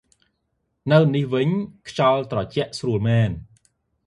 [0.91, 1.49] នៅនេះវិញ
[1.89, 3.31] ខ្យល់ត្រជាក់ស្រួលមែន។